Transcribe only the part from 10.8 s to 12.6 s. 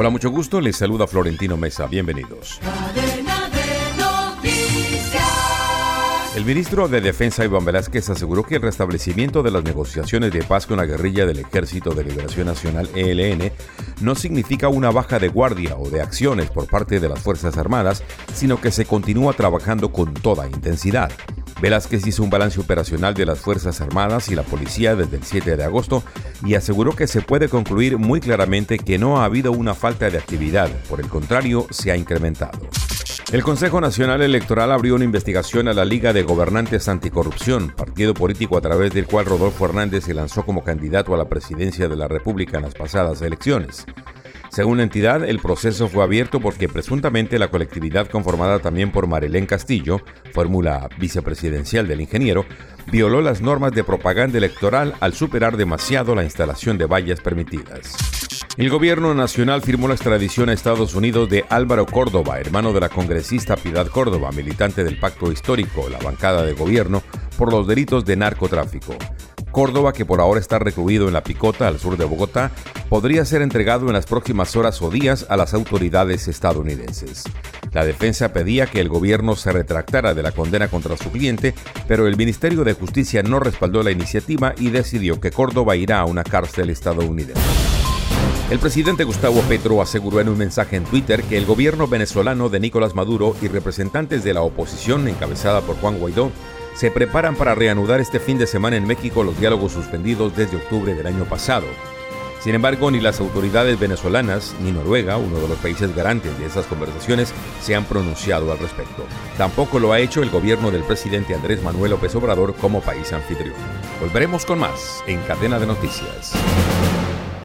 guerrilla del Ejército de Liberación